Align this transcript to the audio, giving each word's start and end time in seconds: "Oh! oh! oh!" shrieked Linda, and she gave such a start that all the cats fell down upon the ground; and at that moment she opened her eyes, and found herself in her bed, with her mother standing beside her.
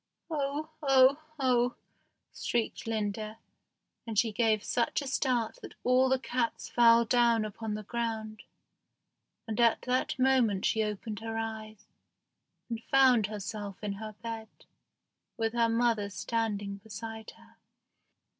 "Oh! 0.31 0.71
oh! 0.81 1.19
oh!" 1.39 1.75
shrieked 2.33 2.87
Linda, 2.87 3.37
and 4.07 4.17
she 4.17 4.31
gave 4.31 4.63
such 4.63 5.03
a 5.03 5.07
start 5.07 5.59
that 5.61 5.75
all 5.83 6.09
the 6.09 6.17
cats 6.17 6.67
fell 6.67 7.05
down 7.05 7.45
upon 7.45 7.75
the 7.75 7.83
ground; 7.83 8.41
and 9.47 9.59
at 9.59 9.83
that 9.83 10.17
moment 10.17 10.65
she 10.65 10.81
opened 10.81 11.19
her 11.19 11.37
eyes, 11.37 11.85
and 12.67 12.81
found 12.85 13.27
herself 13.27 13.75
in 13.83 13.93
her 14.01 14.13
bed, 14.23 14.49
with 15.37 15.53
her 15.53 15.69
mother 15.69 16.09
standing 16.09 16.77
beside 16.77 17.33
her. 17.37 17.57